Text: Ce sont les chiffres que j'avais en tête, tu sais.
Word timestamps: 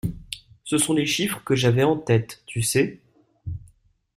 Ce 0.63 0.79
sont 0.79 0.93
les 0.95 1.05
chiffres 1.05 1.43
que 1.45 1.53
j'avais 1.53 1.83
en 1.83 1.95
tête, 1.95 2.41
tu 2.47 2.63
sais. 2.63 2.99